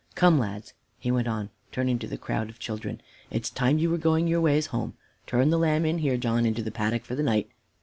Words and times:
Come, 0.15 0.39
lads," 0.39 0.73
he 0.97 1.11
went 1.11 1.27
on, 1.27 1.51
turning 1.71 1.99
to 1.99 2.07
the 2.07 2.17
crowd 2.17 2.49
of 2.49 2.57
children, 2.57 3.01
"it 3.29 3.43
is 3.43 3.49
time 3.51 3.77
you 3.77 3.91
were 3.91 3.99
going 3.99 4.25
your 4.27 4.41
ways 4.41 4.65
home. 4.73 4.95
Turn 5.27 5.51
the 5.51 5.59
lamb 5.59 5.85
in 5.85 5.99
here, 5.99 6.17
John, 6.17 6.43
into 6.43 6.63
the 6.63 6.71
paddock 6.71 7.05
for 7.05 7.13
the 7.13 7.21
night." 7.21 7.51